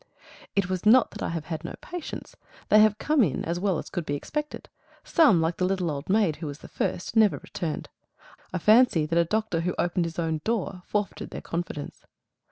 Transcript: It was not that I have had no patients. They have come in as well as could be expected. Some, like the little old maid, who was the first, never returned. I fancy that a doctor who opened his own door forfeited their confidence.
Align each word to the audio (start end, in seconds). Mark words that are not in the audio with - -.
It 0.55 0.67
was 0.67 0.83
not 0.83 1.11
that 1.11 1.21
I 1.21 1.29
have 1.29 1.45
had 1.45 1.63
no 1.63 1.75
patients. 1.79 2.35
They 2.69 2.79
have 2.79 2.97
come 2.97 3.21
in 3.21 3.45
as 3.45 3.59
well 3.59 3.77
as 3.77 3.91
could 3.91 4.03
be 4.03 4.15
expected. 4.15 4.67
Some, 5.03 5.41
like 5.41 5.57
the 5.57 5.65
little 5.65 5.91
old 5.91 6.09
maid, 6.09 6.37
who 6.37 6.47
was 6.47 6.57
the 6.57 6.67
first, 6.67 7.15
never 7.15 7.37
returned. 7.37 7.87
I 8.51 8.57
fancy 8.57 9.05
that 9.05 9.19
a 9.19 9.25
doctor 9.25 9.61
who 9.61 9.75
opened 9.77 10.05
his 10.05 10.17
own 10.17 10.41
door 10.43 10.81
forfeited 10.87 11.29
their 11.29 11.41
confidence. 11.41 12.03